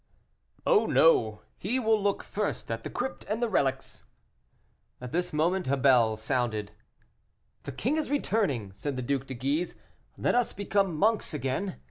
[0.65, 1.43] "Oh no!
[1.59, 4.03] he will look first at the crypt and the relics."
[4.99, 6.71] At this moment a bell sounded.
[7.65, 9.75] "The king is returning," said the Duc de Guise;
[10.17, 11.75] "let us become monks again."